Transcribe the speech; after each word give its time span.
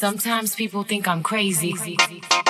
Sometimes 0.00 0.54
people 0.54 0.82
think 0.82 1.06
I'm 1.06 1.22
crazy. 1.22 1.74
It's 1.76 2.49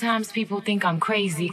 Sometimes 0.00 0.32
people 0.32 0.62
think 0.62 0.82
I'm 0.82 0.98
crazy. 0.98 1.52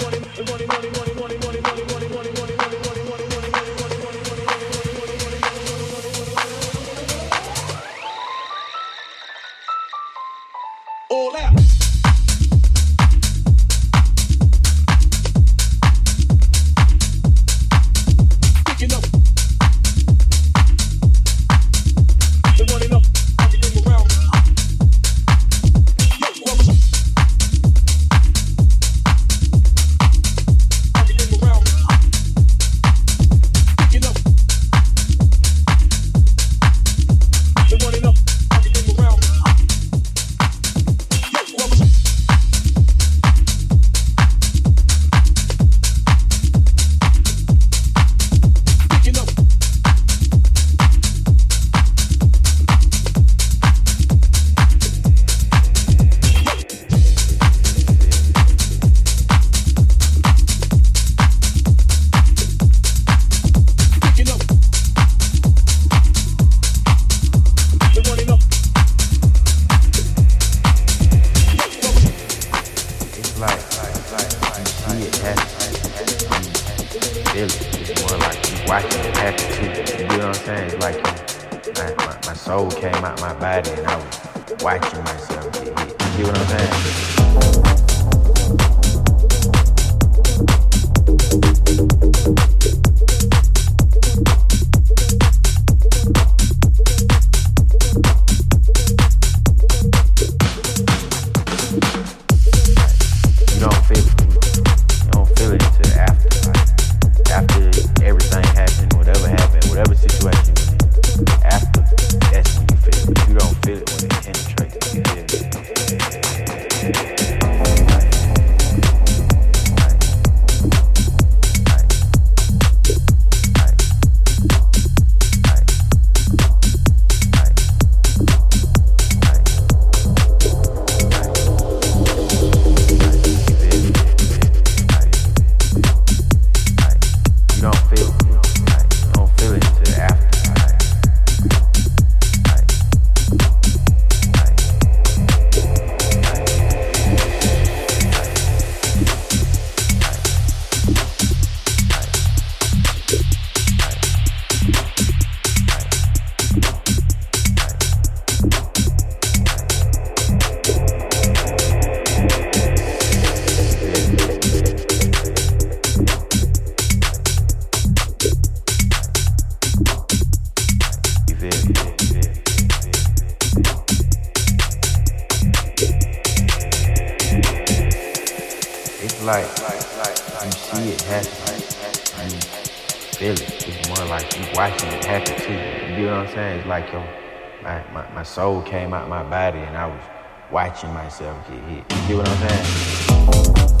my, 187.63 187.83
my, 187.91 188.09
my 188.13 188.23
soul 188.23 188.61
came 188.61 188.93
out 188.93 189.07
my 189.07 189.23
body 189.23 189.59
and 189.59 189.77
I 189.77 189.87
was 189.87 190.03
watching 190.51 190.93
myself 190.93 191.37
get 191.47 191.59
hit. 191.63 191.77
You 191.77 192.07
get 192.07 192.17
what 192.17 192.29
I'm 192.29 192.49
saying? 192.49 193.80